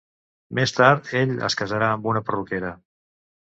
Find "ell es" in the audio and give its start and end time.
1.19-1.57